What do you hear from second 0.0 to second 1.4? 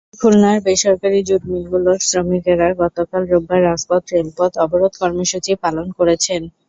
খুলনার বেসরকারি